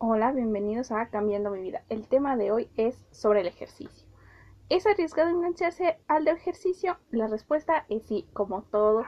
[0.00, 1.82] Hola, bienvenidos a Cambiando mi vida.
[1.88, 4.06] El tema de hoy es sobre el ejercicio.
[4.68, 6.98] ¿Es arriesgado engancharse al ejercicio?
[7.10, 9.04] La respuesta es sí, como todo.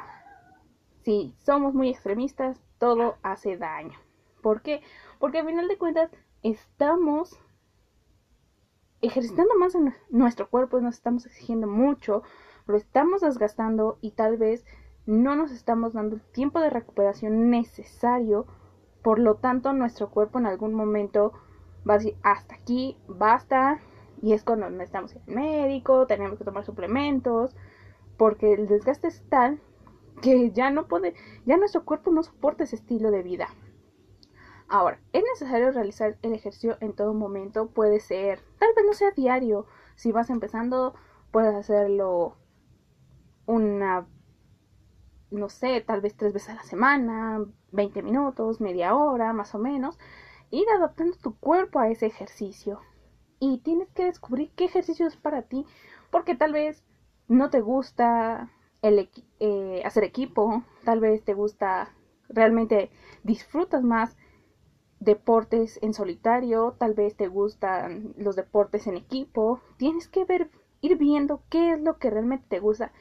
[1.05, 3.97] Si somos muy extremistas, todo hace daño.
[4.43, 4.83] ¿Por qué?
[5.21, 6.11] Porque al final de cuentas
[6.42, 7.38] estamos
[9.01, 12.25] ejercitando más en nuestro cuerpo, nos estamos exigiendo mucho,
[12.67, 14.67] lo estamos desgastando y tal vez
[15.07, 18.48] no nos estamos dando el tiempo de recuperación necesario
[19.02, 21.32] por lo tanto, nuestro cuerpo en algún momento
[21.88, 23.80] va a decir, hasta aquí, basta.
[24.22, 27.56] Y es cuando necesitamos ir al médico, tenemos que tomar suplementos,
[28.18, 29.60] porque el desgaste es tal
[30.20, 31.14] que ya no puede,
[31.46, 33.48] ya nuestro cuerpo no soporta ese estilo de vida.
[34.68, 37.69] Ahora, ¿es necesario realizar el ejercicio en todo momento?
[37.69, 39.66] Puede ser, tal vez no sea diario.
[39.96, 40.94] Si vas empezando,
[41.32, 42.36] puedes hacerlo
[43.46, 44.06] una
[45.30, 49.59] no sé, tal vez tres veces a la semana, 20 minutos, media hora, más o
[49.59, 49.98] menos,
[50.51, 52.80] ir adaptando tu cuerpo a ese ejercicio.
[53.39, 55.64] Y tienes que descubrir qué ejercicio es para ti,
[56.11, 56.84] porque tal vez
[57.28, 58.50] no te gusta
[58.83, 61.94] el, eh, hacer equipo, tal vez te gusta,
[62.28, 62.91] realmente
[63.22, 64.17] disfrutas más
[64.98, 69.61] deportes en solitario, tal vez te gustan los deportes en equipo.
[69.78, 70.50] Tienes que ver,
[70.83, 72.92] ir viendo qué es lo que realmente te gusta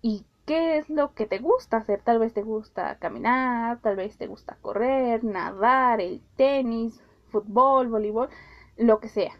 [0.00, 2.00] y qué es lo que te gusta hacer.
[2.02, 8.28] Tal vez te gusta caminar, tal vez te gusta correr, nadar, el tenis, fútbol, voleibol,
[8.76, 9.32] lo que sea.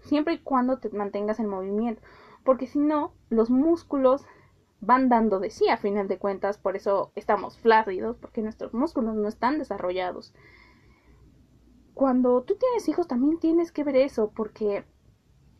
[0.00, 2.02] Siempre y cuando te mantengas en movimiento.
[2.44, 4.24] Porque si no, los músculos
[4.80, 6.58] van dando de sí a final de cuentas.
[6.58, 10.34] Por eso estamos flácidos, porque nuestros músculos no están desarrollados.
[11.94, 14.84] Cuando tú tienes hijos también tienes que ver eso, porque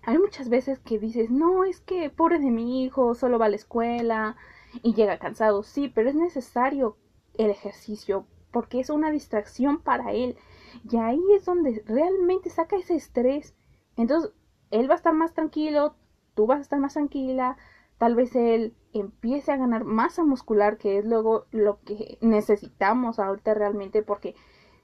[0.03, 3.51] hay muchas veces que dices, no, es que pobre de mi hijo, solo va a
[3.51, 4.37] la escuela,
[4.83, 6.97] y llega cansado, sí, pero es necesario
[7.35, 10.37] el ejercicio porque es una distracción para él.
[10.91, 13.55] Y ahí es donde realmente saca ese estrés.
[13.97, 14.33] Entonces,
[14.71, 15.95] él va a estar más tranquilo,
[16.35, 17.57] tú vas a estar más tranquila,
[17.99, 23.55] tal vez él empiece a ganar masa muscular, que es luego lo que necesitamos ahorita
[23.55, 24.35] realmente porque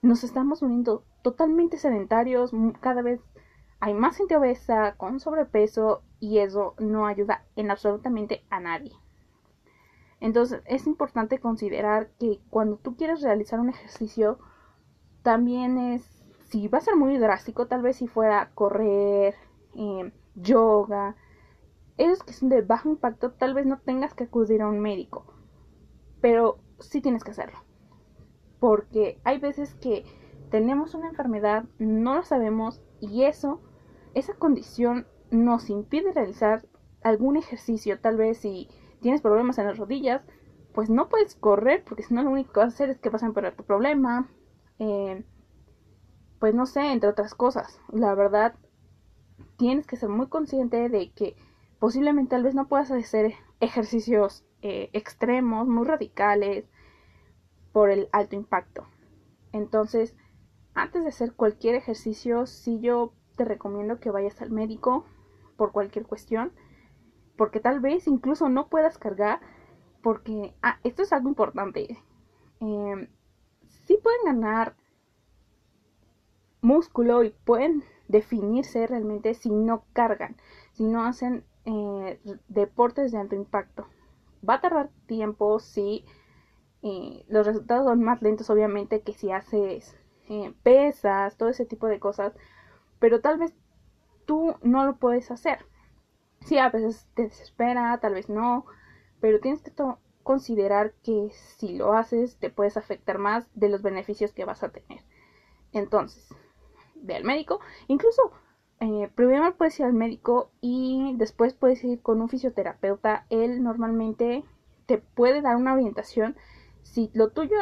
[0.03, 3.21] nos estamos uniendo totalmente sedentarios, cada vez
[3.81, 8.93] hay más gente obesa con sobrepeso y eso no ayuda en absolutamente a nadie.
[10.25, 14.39] Entonces es importante considerar que cuando tú quieres realizar un ejercicio,
[15.23, 16.03] también es,
[16.49, 19.35] si va a ser muy drástico, tal vez si fuera correr,
[19.75, 21.15] eh, yoga,
[21.99, 25.27] esos que son de bajo impacto, tal vez no tengas que acudir a un médico,
[26.23, 27.59] pero sí tienes que hacerlo.
[28.61, 30.07] Porque hay veces que
[30.51, 33.61] tenemos una enfermedad, no lo sabemos y eso,
[34.15, 36.65] esa condición nos impide realizar
[37.03, 38.71] algún ejercicio, tal vez si
[39.05, 40.23] tienes problemas en las rodillas,
[40.73, 43.11] pues no puedes correr porque si no lo único que vas a hacer es que
[43.11, 44.31] vas a empeorar tu problema.
[44.79, 45.23] Eh,
[46.41, 47.79] pues no sé, entre otras cosas.
[47.93, 48.55] La verdad,
[49.59, 51.37] tienes que ser muy consciente de que
[51.79, 56.65] posiblemente tal vez no puedas hacer ejercicios eh, extremos, muy radicales,
[57.75, 58.87] por el alto impacto.
[59.53, 60.17] Entonces,
[60.73, 65.05] antes de hacer cualquier ejercicio, sí yo te recomiendo que vayas al médico
[65.59, 66.53] por cualquier cuestión
[67.37, 69.41] porque tal vez incluso no puedas cargar,
[70.03, 71.99] porque, ah, esto es algo importante,
[72.61, 73.09] eh,
[73.87, 74.77] sí pueden ganar
[76.61, 80.37] músculo y pueden definirse realmente si no cargan,
[80.73, 82.19] si no hacen eh,
[82.49, 83.87] deportes de alto impacto.
[84.47, 86.05] Va a tardar tiempo, sí.
[86.83, 89.97] Eh, los resultados son más lentos, obviamente, que si haces
[90.29, 92.35] eh, pesas, todo ese tipo de cosas.
[92.99, 93.55] Pero tal vez
[94.27, 95.67] tú no lo puedes hacer.
[96.45, 98.67] Sí, a veces te desespera, tal vez no,
[99.21, 99.73] pero tienes que
[100.23, 104.71] considerar que si lo haces te puedes afectar más de los beneficios que vas a
[104.71, 105.01] tener.
[105.73, 106.29] Entonces,
[106.97, 108.33] ve al médico, incluso
[108.81, 113.27] eh, primero puedes ir al médico y después puedes ir con un fisioterapeuta.
[113.31, 114.45] Él normalmente
[114.87, 116.37] te puede dar una orientación
[116.83, 117.57] si lo tuyo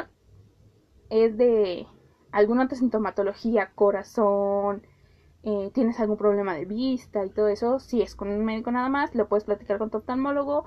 [1.11, 1.87] es de
[2.33, 4.83] alguna otra sintomatología, corazón,
[5.45, 8.89] eh, tienes algún problema de vista y todo eso, si es con un médico nada
[8.89, 10.65] más, lo puedes platicar con tu oftalmólogo.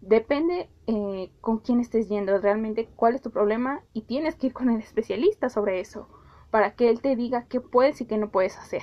[0.00, 4.52] Depende eh, con quién estés yendo, realmente cuál es tu problema y tienes que ir
[4.52, 6.08] con el especialista sobre eso
[6.50, 8.82] para que él te diga qué puedes y qué no puedes hacer.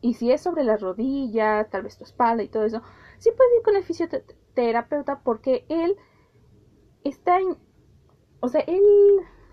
[0.00, 2.82] Y si es sobre las rodillas, tal vez tu espalda y todo eso,
[3.18, 5.96] sí puedes ir con el fisioterapeuta porque él
[7.02, 7.56] está en...
[8.40, 8.82] O sea, él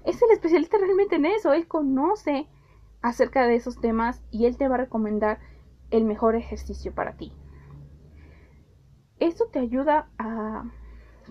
[0.06, 2.50] es el especialista realmente en eso, él conoce
[3.02, 5.40] acerca de esos temas y él te va a recomendar
[5.90, 7.34] el mejor ejercicio para ti.
[9.20, 10.72] Esto te ayuda a,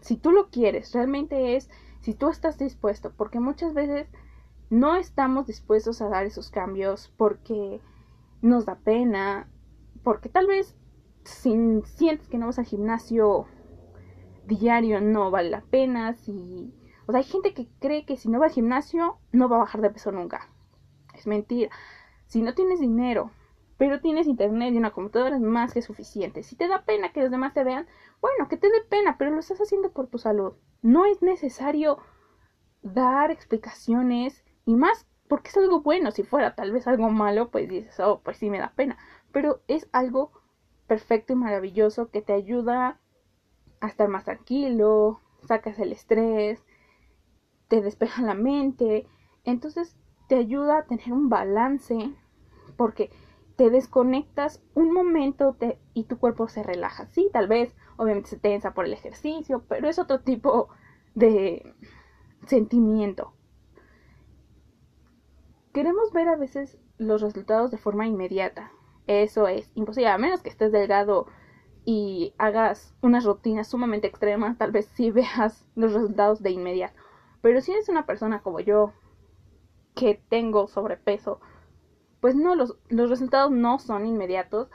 [0.03, 1.69] si tú lo quieres, realmente es
[2.01, 4.09] si tú estás dispuesto, porque muchas veces
[4.71, 7.81] no estamos dispuestos a dar esos cambios porque
[8.43, 9.49] nos da pena,
[10.03, 10.77] porque tal vez
[11.25, 13.47] si sientes que no vas al gimnasio
[14.47, 16.75] diario no vale la pena, si...
[17.07, 19.61] O sea, hay gente que cree que si no va al gimnasio no va a
[19.61, 20.50] bajar de peso nunca.
[21.21, 21.71] Es mentira.
[22.25, 23.31] Si no tienes dinero,
[23.77, 26.43] pero tienes internet y una computadora es más que suficiente.
[26.43, 27.87] Si te da pena que los demás te vean,
[28.23, 30.55] bueno, que te dé pena, pero lo estás haciendo por tu salud.
[30.81, 31.99] No es necesario
[32.81, 36.11] dar explicaciones y más porque es algo bueno.
[36.11, 38.97] Si fuera tal vez algo malo, pues dices, oh, pues sí me da pena.
[39.31, 40.33] Pero es algo
[40.87, 42.99] perfecto y maravilloso que te ayuda
[43.81, 46.65] a estar más tranquilo, sacas el estrés,
[47.69, 49.07] te despeja la mente.
[49.45, 49.99] Entonces
[50.31, 52.15] te ayuda a tener un balance
[52.77, 53.11] porque
[53.57, 55.57] te desconectas un momento
[55.93, 57.07] y tu cuerpo se relaja.
[57.07, 60.69] Sí, tal vez, obviamente se tensa por el ejercicio, pero es otro tipo
[61.17, 61.75] de
[62.47, 63.33] sentimiento.
[65.73, 68.71] Queremos ver a veces los resultados de forma inmediata.
[69.09, 71.27] Eso es imposible, a menos que estés delgado
[71.85, 77.01] y hagas unas rutinas sumamente extremas, tal vez sí veas los resultados de inmediato.
[77.43, 78.93] Pero si eres una persona como yo,
[79.95, 81.41] que tengo sobrepeso,
[82.21, 84.69] pues no, los, resultados no son inmediatos.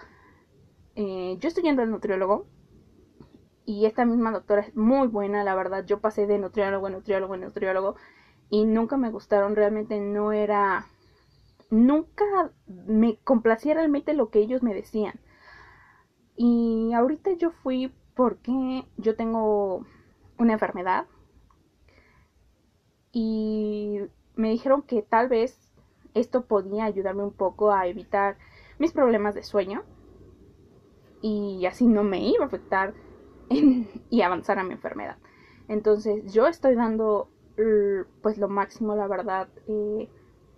[0.95, 2.47] Eh, yo estoy yendo al nutriólogo
[3.65, 5.85] y esta misma doctora es muy buena, la verdad.
[5.85, 7.95] Yo pasé de nutriólogo a nutriólogo a nutriólogo
[8.49, 10.87] y nunca me gustaron, realmente no era,
[11.69, 15.19] nunca me complacía realmente lo que ellos me decían.
[16.35, 19.85] Y ahorita yo fui porque yo tengo
[20.37, 21.05] una enfermedad
[23.11, 24.01] y
[24.35, 25.59] me dijeron que tal vez
[26.13, 28.37] esto podía ayudarme un poco a evitar
[28.79, 29.83] mis problemas de sueño
[31.21, 32.93] y así no me iba a afectar
[33.49, 35.17] y avanzar a mi enfermedad.
[35.67, 37.29] Entonces yo estoy dando
[38.21, 39.47] pues lo máximo, la verdad.
[39.67, 40.09] Eh,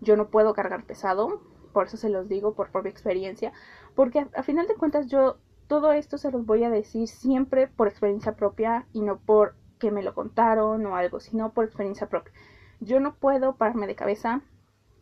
[0.02, 1.42] yo no puedo cargar pesado,
[1.74, 3.52] por eso se los digo por propia experiencia,
[3.96, 5.38] porque a, final de cuentas yo
[5.68, 9.92] todo esto se los voy a decir siempre por experiencia propia y no por que
[9.92, 12.32] me lo contaron o algo, sino por experiencia propia.
[12.80, 14.42] Yo no puedo pararme de cabeza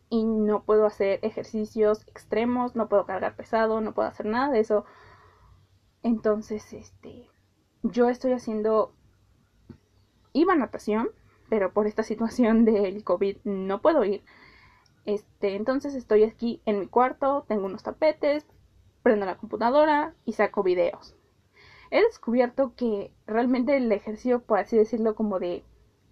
[0.08, 4.60] y no puedo hacer ejercicios extremos, no puedo cargar pesado, no puedo hacer nada de
[4.60, 4.84] eso.
[6.02, 7.28] Entonces, este,
[7.82, 8.94] yo estoy haciendo,
[10.32, 11.10] iba a natación,
[11.48, 14.22] pero por esta situación del COVID no puedo ir.
[15.04, 18.46] Este, entonces estoy aquí en mi cuarto, tengo unos tapetes,
[19.02, 21.16] prendo la computadora y saco videos.
[21.90, 25.64] He descubierto que realmente el ejercicio, por así decirlo, como de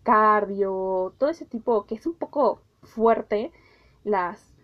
[0.04, 3.52] cardio, todo ese tipo que es un poco fuerte,
[4.04, 4.54] las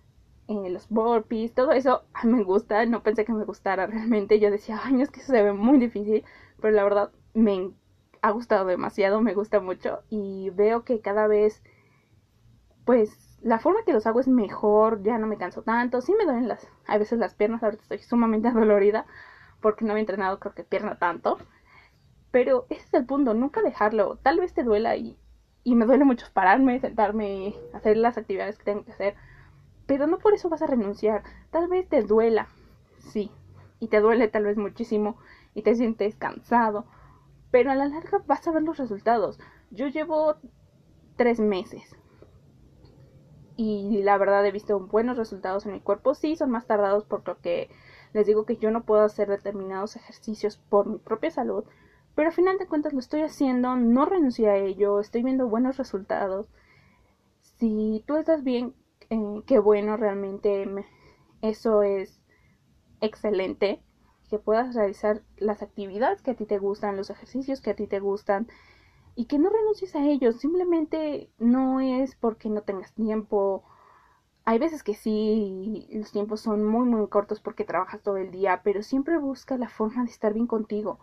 [0.50, 4.80] eh, los burpees, todo eso me gusta, no pensé que me gustara realmente, yo decía,
[4.84, 6.24] ay, es que eso se ve muy difícil,
[6.60, 7.70] pero la verdad me
[8.22, 11.62] ha gustado demasiado, me gusta mucho y veo que cada vez,
[12.84, 16.24] pues, la forma que los hago es mejor, ya no me canso tanto, sí me
[16.24, 19.06] duelen las, a veces las piernas, ahorita estoy sumamente adolorida
[19.60, 21.38] porque no había entrenado creo que pierna tanto,
[22.32, 25.16] pero ese es el punto, nunca dejarlo, tal vez te duela y,
[25.64, 29.14] y me duele mucho pararme, sentarme, hacer las actividades que tengo que hacer,
[29.86, 31.22] pero no por eso vas a renunciar.
[31.50, 32.48] Tal vez te duela,
[32.98, 33.30] sí,
[33.78, 35.16] y te duele tal vez muchísimo
[35.54, 36.86] y te sientes cansado,
[37.50, 39.38] pero a la larga vas a ver los resultados.
[39.70, 40.36] Yo llevo
[41.16, 41.96] tres meses
[43.56, 46.14] y la verdad he visto buenos resultados en mi cuerpo.
[46.14, 47.68] Sí, son más tardados por lo que
[48.12, 51.64] les digo que yo no puedo hacer determinados ejercicios por mi propia salud,
[52.14, 55.76] pero al final de cuentas lo estoy haciendo, no renuncié a ello, estoy viendo buenos
[55.76, 56.48] resultados.
[57.58, 58.74] Si tú estás bien,
[59.10, 60.66] eh, qué bueno, realmente
[61.42, 62.20] eso es
[63.00, 63.82] excelente,
[64.30, 67.86] que puedas realizar las actividades que a ti te gustan, los ejercicios que a ti
[67.86, 68.48] te gustan
[69.16, 73.64] y que no renuncies a ellos, simplemente no es porque no tengas tiempo.
[74.44, 78.62] Hay veces que sí, los tiempos son muy muy cortos porque trabajas todo el día,
[78.64, 81.00] pero siempre busca la forma de estar bien contigo,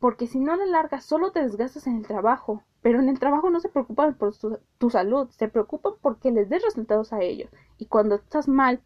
[0.00, 3.50] porque si no la larga solo te desgastas en el trabajo, pero en el trabajo
[3.50, 4.34] no se preocupan por
[4.78, 7.50] tu, salud, se preocupan porque les des resultados a ellos.
[7.76, 8.80] Y cuando estás mal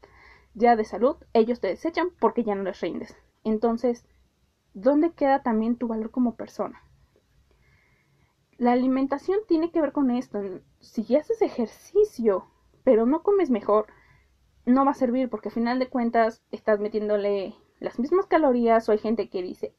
[0.54, 3.16] ya de salud, ellos te desechan porque ya no les rindes.
[3.44, 4.04] Entonces,
[4.75, 6.83] ¿dónde queda también tu valor como persona?
[8.59, 10.40] La alimentación tiene que ver con esto.
[10.80, 12.49] Si haces ejercicio,
[12.83, 13.87] pero no comes mejor,
[14.66, 18.92] no va a servir porque al final de cuentas estás metiéndole las mismas calorías o
[18.92, 19.75] hay gente que dice,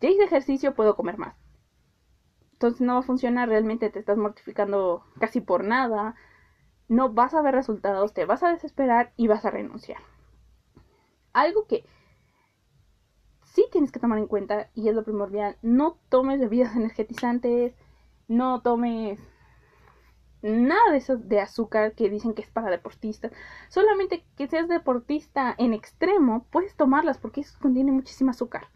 [0.00, 1.36] ya hice ejercicio, puedo comer más.
[2.52, 6.14] Entonces no va a funcionar, realmente te estás mortificando casi por nada,
[6.88, 10.00] no vas a ver resultados, te vas a desesperar y vas a renunciar.
[11.32, 11.84] Algo que
[13.44, 17.74] sí tienes que tomar en cuenta y es lo primordial, no tomes bebidas energetizantes,
[18.28, 19.18] no tomes
[20.42, 23.32] nada de eso de azúcar que dicen que es para deportistas.
[23.68, 28.68] Solamente que seas deportista en extremo, puedes tomarlas porque eso contiene muchísimo azúcar.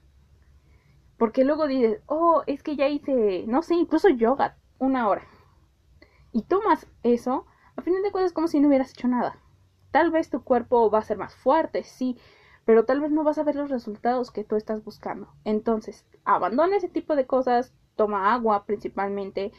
[1.25, 5.23] Porque luego dices, oh, es que ya hice, no sé, incluso yoga, una hora.
[6.33, 9.38] Y tomas eso, a final de cuentas es como si no hubieras hecho nada.
[9.90, 12.19] Tal vez tu cuerpo va a ser más fuerte, sí,
[12.66, 15.33] pero tal vez no vas a ver los resultados que tú estás buscando.
[15.45, 19.50] Entonces, abandona ese tipo de cosas, toma agua principalmente.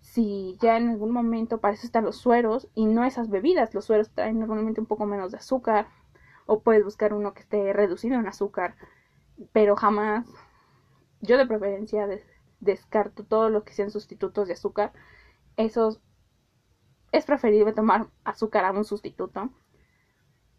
[0.00, 3.84] Si ya en algún momento para eso están los sueros y no esas bebidas, los
[3.84, 5.86] sueros traen normalmente un poco menos de azúcar
[6.46, 8.74] o puedes buscar uno que esté reducido en azúcar,
[9.52, 10.26] pero jamás,
[11.24, 12.08] yo de preferencia
[12.60, 14.92] descarto todo lo que sean sustitutos de azúcar.
[15.56, 16.00] Esos
[17.12, 19.50] es preferible tomar azúcar a un sustituto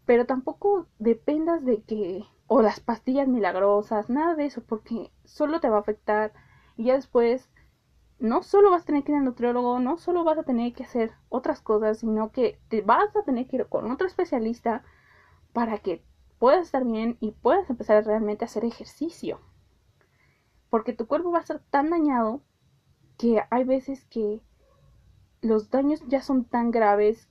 [0.06, 5.68] pero tampoco dependas de que o las pastillas milagrosas, nada de eso, porque solo te
[5.68, 6.32] va a afectar
[6.76, 7.50] y ya después
[8.20, 10.84] no solo vas a tener que ir al nutriólogo, no solo vas a tener que
[10.84, 14.84] hacer otras cosas, sino que te vas a tener que ir con otro especialista
[15.52, 16.04] para que
[16.38, 19.40] puedas estar bien y puedas empezar realmente a hacer ejercicio.
[20.70, 22.42] Porque tu cuerpo va a estar tan dañado
[23.18, 24.40] que hay veces que
[25.40, 27.28] los daños ya son tan graves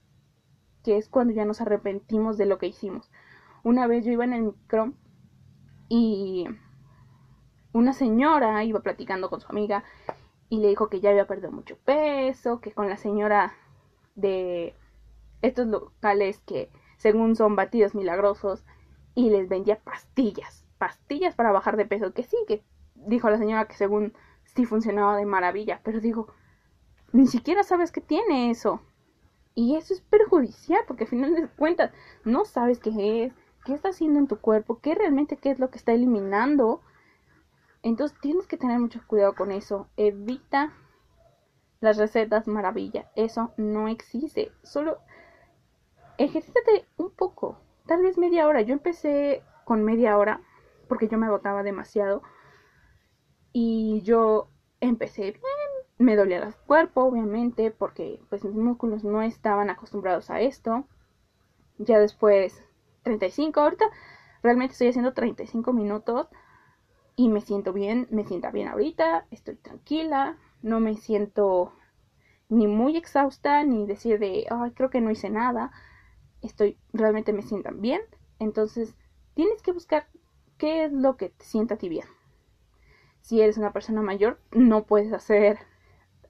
[0.84, 3.12] que es cuando ya nos arrepentimos de lo que hicimos.
[3.64, 4.94] Una vez yo iba en el micro
[5.90, 6.46] y
[7.74, 9.84] una señora iba platicando con su amiga
[10.50, 13.54] y le dijo que ya había perdido mucho peso, que con la señora
[14.16, 14.76] de
[15.42, 18.64] estos locales que según son batidos milagrosos
[19.14, 22.64] y les vendía pastillas, pastillas para bajar de peso, que sí, que
[23.06, 26.28] dijo la señora que según sí funcionaba de maravilla, pero digo,
[27.12, 28.82] ni siquiera sabes que tiene eso.
[29.54, 31.92] Y eso es perjudicial porque al final de cuentas
[32.26, 33.34] no sabes qué es,
[33.64, 36.82] qué está haciendo en tu cuerpo, qué realmente qué es lo que está eliminando.
[37.82, 39.88] Entonces tienes que tener mucho cuidado con eso.
[39.96, 40.74] Evita
[41.80, 43.10] las recetas maravilla.
[43.16, 44.52] Eso no existe.
[44.64, 44.98] Solo
[46.18, 47.58] ejercítate un poco.
[47.86, 48.62] Tal vez media hora.
[48.62, 50.42] Yo empecé con media hora
[50.88, 52.24] porque yo me agotaba demasiado.
[53.58, 54.50] Y yo
[54.82, 60.42] empecé bien me dolía el cuerpo, obviamente, porque pues mis músculos no estaban acostumbrados a
[60.42, 60.86] esto.
[61.78, 62.62] Ya después
[63.04, 63.86] 35, ahorita
[64.44, 66.28] realmente estoy haciendo 35 minutos
[67.16, 71.74] y me siento bien, me sienta bien ahorita, estoy tranquila, no me siento
[72.50, 75.72] ni muy exhausta ni decir de, ay, creo que no hice nada.
[76.42, 78.02] Estoy realmente me sientan bien,
[78.38, 78.96] entonces
[79.34, 80.08] tienes que buscar
[80.58, 82.15] qué es lo que te sienta a ti bien.
[83.26, 85.58] Si eres una persona mayor, no puedes hacer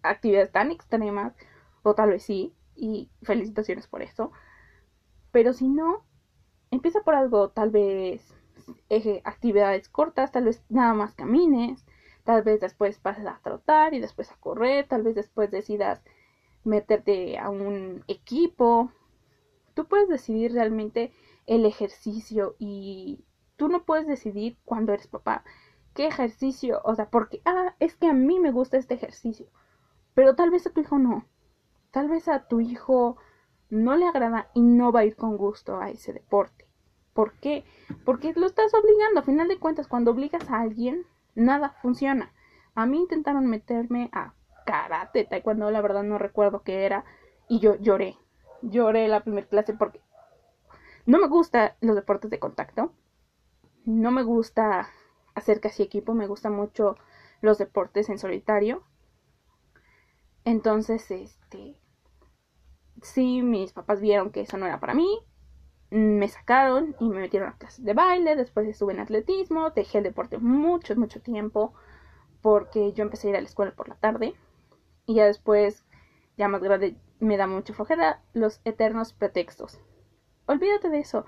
[0.02, 1.36] actividades tan extremas,
[1.84, 4.32] o tal vez sí, y felicitaciones por eso.
[5.34, 6.06] Pero si no,
[6.72, 8.34] empieza por algo, tal vez
[9.26, 11.86] actividades cortas, tal vez nada más camines,
[12.24, 16.02] tal vez después pases a trotar y después a correr, tal vez después decidas
[16.64, 18.90] meterte a un equipo.
[19.74, 21.12] Tú puedes decidir realmente
[21.46, 23.26] el ejercicio y
[23.58, 25.44] tú no puedes decidir cuando eres papá
[25.96, 29.48] qué ejercicio, o sea, porque, ah, es que a mí me gusta este ejercicio.
[30.14, 31.26] Pero tal vez a tu hijo no.
[31.92, 33.18] Tal vez a tu hijo
[33.70, 36.68] no le agrada y no va a ir con gusto a ese deporte.
[37.14, 37.66] ¿Por qué?
[38.04, 39.22] Porque lo estás obligando.
[39.22, 42.34] A final de cuentas, cuando obligas a alguien, nada funciona.
[42.76, 44.34] A mí intentaron meterme a
[44.66, 47.06] karate, taekwondo, la verdad no recuerdo qué era.
[47.48, 48.18] Y yo lloré.
[48.62, 50.02] Lloré la primera clase porque
[51.06, 52.92] no me gustan los deportes de contacto.
[53.86, 54.90] No me gusta
[55.36, 56.14] hacer casi equipo.
[56.14, 56.96] Me gustan mucho
[57.42, 58.84] los deportes en solitario.
[60.46, 61.76] Entonces, este,
[63.02, 65.20] sí, mis papás vieron que eso no era para mí,
[65.90, 70.04] me sacaron y me metieron a clases de baile, después estuve en atletismo, dejé el
[70.04, 71.74] deporte mucho, mucho tiempo,
[72.42, 74.36] porque yo empecé a ir a la escuela por la tarde,
[75.06, 75.86] y ya después,
[76.38, 79.80] ya más grande, me da mucha flojera los eternos pretextos.
[80.48, 81.26] Olvídate de eso.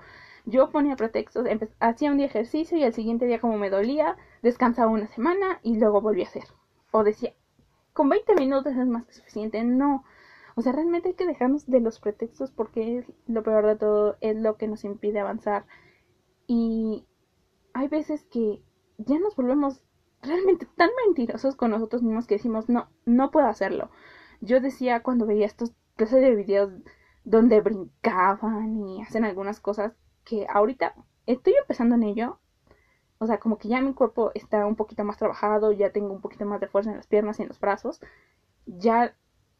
[0.48, 1.46] Yo ponía pretextos,
[1.78, 5.78] hacía un día ejercicio y al siguiente día como me dolía, descansaba una semana y
[5.78, 6.44] luego volví a hacer.
[6.90, 7.34] O decía,
[7.92, 9.62] con 20 minutos es más que suficiente.
[9.62, 10.04] No.
[10.54, 14.36] O sea, realmente hay que dejarnos de los pretextos porque lo peor de todo es
[14.36, 15.66] lo que nos impide avanzar.
[16.46, 17.04] Y
[17.74, 18.62] hay veces que
[18.96, 19.82] ya nos volvemos
[20.22, 23.90] realmente tan mentirosos con nosotros mismos que decimos, no, no puedo hacerlo.
[24.40, 26.72] Yo decía cuando veía estos clases de videos
[27.24, 29.92] donde brincaban y hacen algunas cosas
[30.28, 30.94] que ahorita
[31.26, 32.38] estoy empezando en ello,
[33.18, 36.20] o sea, como que ya mi cuerpo está un poquito más trabajado, ya tengo un
[36.20, 38.00] poquito más de fuerza en las piernas y en los brazos.
[38.66, 39.16] Ya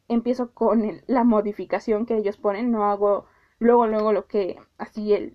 [0.09, 3.27] empiezo con la modificación que ellos ponen, no hago
[3.59, 5.35] luego, luego lo que así el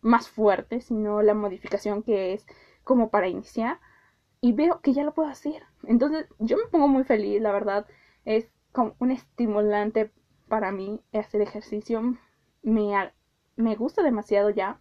[0.00, 2.46] más fuerte, sino la modificación que es
[2.84, 3.80] como para iniciar
[4.40, 5.62] y veo que ya lo puedo hacer.
[5.84, 7.86] Entonces yo me pongo muy feliz, la verdad.
[8.24, 10.12] Es como un estimulante
[10.48, 12.16] para mí hacer ejercicio.
[12.62, 12.94] Me,
[13.58, 14.80] me gusta demasiado ya.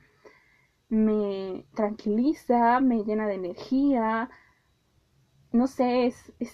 [0.90, 4.30] Me tranquiliza, me llena de energía.
[5.52, 6.54] No sé, es, es,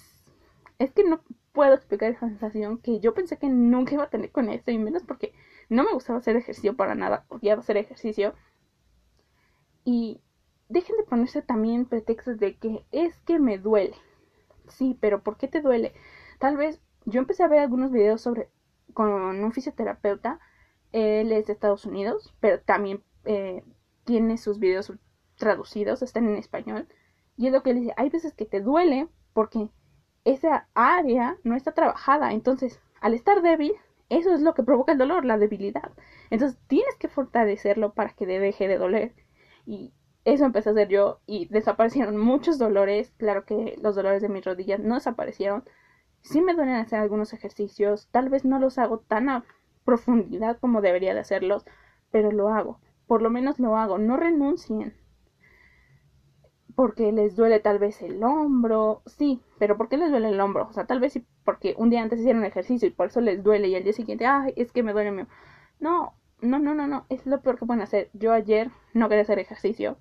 [0.80, 4.32] es que no puedo explicar esa sensación que yo pensé que nunca iba a tener
[4.32, 5.34] con esto y menos porque
[5.70, 8.34] no me gustaba hacer ejercicio para nada, odiaba hacer ejercicio.
[9.86, 10.22] Y
[10.70, 13.96] dejen de ponerse también pretextos de que es que me duele.
[14.68, 15.94] Sí, pero ¿por qué te duele?
[16.40, 18.50] Tal vez yo empecé a ver algunos videos sobre
[18.94, 20.40] con un fisioterapeuta.
[20.94, 23.64] Él es de Estados Unidos, pero también eh,
[24.06, 24.94] tiene sus videos
[25.36, 26.88] traducidos, están en español.
[27.36, 29.70] Y es lo que él dice, hay veces que te duele porque
[30.24, 32.32] esa área no está trabajada.
[32.32, 33.74] Entonces, al estar débil,
[34.10, 35.92] eso es lo que provoca el dolor, la debilidad.
[36.30, 39.14] Entonces, tienes que fortalecerlo para que deje de doler.
[39.66, 39.92] Y
[40.26, 43.12] eso empecé a hacer yo y desaparecieron muchos dolores.
[43.18, 45.64] Claro que los dolores de mis rodillas no desaparecieron.
[46.22, 48.08] Sí me duelen hacer algunos ejercicios.
[48.12, 49.44] Tal vez no los hago tan
[49.86, 51.66] profundidad como debería de hacerlos,
[52.12, 52.80] pero lo hago.
[53.08, 53.98] Por lo menos lo hago.
[53.98, 54.94] No renuncien
[56.76, 60.68] porque les duele tal vez el hombro, sí, pero ¿por qué les duele el hombro?
[60.68, 63.68] O sea, tal vez porque un día antes hicieron ejercicio y por eso les duele
[63.68, 65.28] y al día siguiente, ay, es que me duele.
[65.80, 68.10] No, no, no, no, no, es lo peor que pueden hacer.
[68.14, 69.98] Yo ayer no quería hacer ejercicio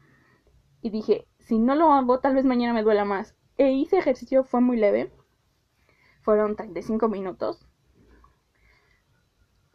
[0.81, 3.37] y dije, si no lo hago, tal vez mañana me duela más.
[3.59, 5.13] E hice ejercicio, fue muy leve,
[6.23, 7.67] fueron 35 minutos.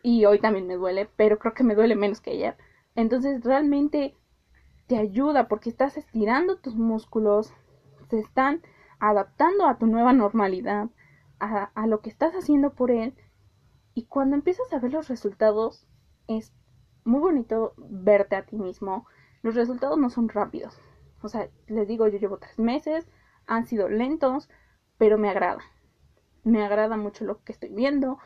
[0.04, 2.58] Y hoy también me duele, pero creo que me duele menos que ayer.
[2.96, 4.16] Entonces realmente
[4.88, 7.54] te ayuda porque estás estirando tus músculos,
[8.10, 8.62] se están
[9.00, 10.90] adaptando a tu nueva normalidad,
[11.40, 13.14] a, lo que estás haciendo por él.
[13.94, 15.88] Y cuando empiezas a ver los resultados,
[16.28, 16.54] es
[17.04, 19.06] muy bonito verte a ti mismo.
[19.42, 20.80] Los resultados no son rápidos.
[21.22, 23.08] O sea, les digo, yo llevo tres meses,
[23.46, 24.50] han sido lentos,
[24.98, 25.62] pero me agrada.
[26.44, 28.20] Me agrada mucho lo que estoy viendo.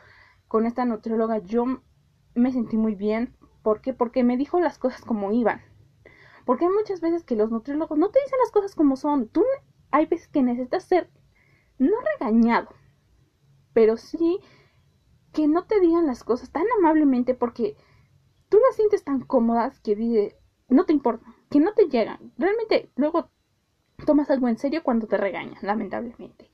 [0.52, 1.64] Con esta nutrióloga yo
[2.34, 3.34] me sentí muy bien.
[3.62, 3.94] ¿Por qué?
[3.94, 5.62] Porque me dijo las cosas como iban.
[6.44, 9.28] Porque hay muchas veces que los nutriólogos no te dicen las cosas como son.
[9.28, 9.42] Tú
[9.90, 11.08] hay veces que necesitas ser,
[11.78, 12.68] no regañado,
[13.72, 14.40] pero sí
[15.32, 17.74] que no te digan las cosas tan amablemente porque
[18.50, 20.36] tú las sientes tan cómodas que dice,
[20.68, 22.30] no te importa, que no te llegan.
[22.36, 23.30] Realmente luego
[24.04, 26.51] tomas algo en serio cuando te regañan, lamentablemente.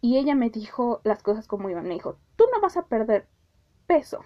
[0.00, 1.86] Y ella me dijo las cosas como iban.
[1.86, 3.28] Me dijo, tú no vas a perder
[3.86, 4.24] peso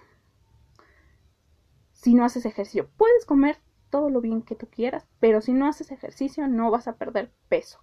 [2.03, 2.89] si no haces ejercicio.
[2.97, 3.59] Puedes comer
[3.89, 7.33] todo lo bien que tú quieras, pero si no haces ejercicio no vas a perder
[7.49, 7.79] peso.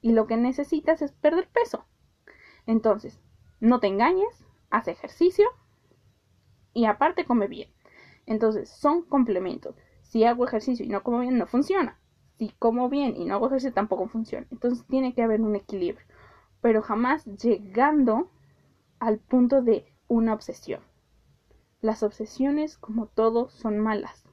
[0.00, 1.84] Y lo que necesitas es perder peso.
[2.66, 3.20] Entonces,
[3.60, 5.46] no te engañes, haz ejercicio
[6.72, 7.68] y aparte come bien.
[8.24, 9.76] Entonces, son complementos.
[10.02, 11.98] Si hago ejercicio y no como bien, no funciona.
[12.38, 14.46] Si como bien y no hago ejercicio, tampoco funciona.
[14.50, 16.06] Entonces, tiene que haber un equilibrio.
[16.60, 18.30] Pero jamás llegando
[18.98, 20.82] al punto de una obsesión.
[21.80, 24.24] Las obsesiones, como todo, son malas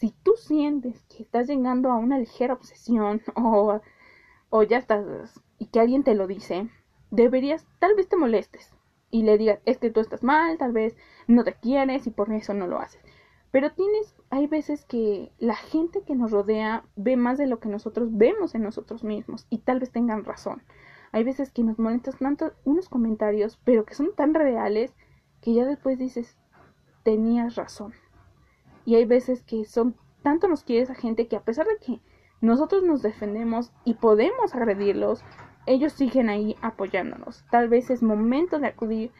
[0.00, 5.78] si tú sientes que estás llegando a una ligera obsesión o, ya estás y que
[5.78, 6.70] alguien te lo dice,
[7.10, 8.72] deberías, tal vez te molestes
[9.10, 12.32] y le digas, es que tú estás mal, tal vez no te quieres y por
[12.32, 13.02] eso no lo haces.
[13.50, 17.68] Pero tienes, hay veces que la gente que nos rodea ve más de lo que
[17.68, 20.62] nosotros vemos en nosotros mismos y tal vez tengan razón.
[21.12, 24.94] Hay veces que nos molestan tanto unos comentarios, pero que son tan reales
[25.40, 26.36] que ya después dices,
[27.02, 27.94] tenías razón.
[28.84, 32.00] Y hay veces que son tanto nos quiere esa gente que a pesar de que
[32.40, 35.24] nosotros nos defendemos y podemos agredirlos,
[35.66, 37.44] ellos siguen ahí apoyándonos.
[37.50, 39.12] Tal vez es momento de acudir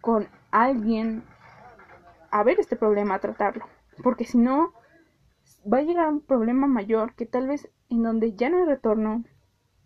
[0.00, 1.24] con alguien
[2.30, 3.66] a ver este problema, a tratarlo.
[4.02, 4.72] Porque si no,
[5.70, 9.24] va a llegar un problema mayor que tal vez en donde ya no hay retorno,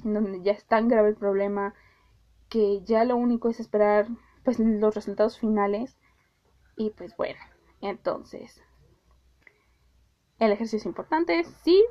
[0.07, 1.75] en donde ya es tan grave el problema,
[2.49, 4.07] que ya lo único es esperar
[4.45, 5.99] pues los resultados finales.
[6.77, 7.41] Y pues bueno,
[7.81, 8.63] entonces,
[10.39, 11.85] el ejercicio es importante, sí,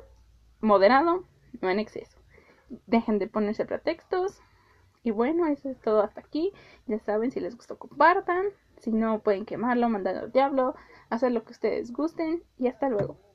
[0.60, 1.24] moderado,
[1.60, 2.18] no en exceso.
[2.86, 4.40] Dejen de ponerse pretextos.
[5.02, 6.52] Y bueno, eso es todo hasta aquí.
[6.86, 8.46] Ya saben, si les gustó, compartan.
[8.78, 10.74] Si no, pueden quemarlo, mandarlo al diablo,
[11.10, 12.42] hacer lo que ustedes gusten.
[12.58, 13.25] Y hasta luego.